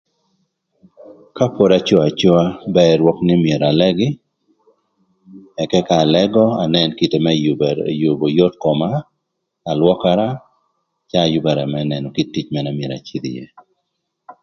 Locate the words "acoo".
1.79-2.03